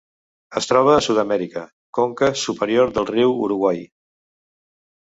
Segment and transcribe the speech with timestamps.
[0.61, 1.67] Es troba a Sud-amèrica:
[1.99, 3.89] conca superior del riu Uruguai.